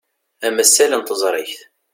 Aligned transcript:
Amasal 0.47 0.91
n 0.99 1.03
teẓrigt. 1.07 1.61